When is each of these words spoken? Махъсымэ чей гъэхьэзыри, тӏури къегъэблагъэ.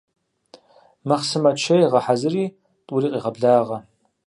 Махъсымэ 1.07 1.51
чей 1.61 1.83
гъэхьэзыри, 1.91 2.45
тӏури 2.87 3.07
къегъэблагъэ. 3.13 3.77